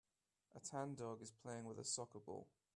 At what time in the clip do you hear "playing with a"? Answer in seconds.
1.29-1.83